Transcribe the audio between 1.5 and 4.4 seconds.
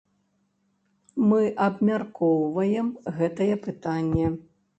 абмяркоўваем гэтае пытанне.